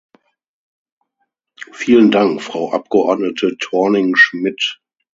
[1.73, 4.81] Vielen Dank, Frau Abgeordnete ThorningSchmidt.